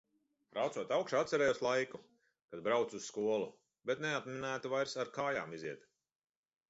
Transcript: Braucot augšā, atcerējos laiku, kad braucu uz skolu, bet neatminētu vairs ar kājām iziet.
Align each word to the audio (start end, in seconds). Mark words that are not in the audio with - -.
Braucot 0.53 0.93
augšā, 0.95 1.19
atcerējos 1.25 1.59
laiku, 1.65 2.01
kad 2.53 2.63
braucu 2.69 2.99
uz 3.01 3.11
skolu, 3.11 3.51
bet 3.91 4.01
neatminētu 4.07 4.73
vairs 4.73 4.97
ar 5.05 5.13
kājām 5.19 5.55
iziet. 5.61 5.87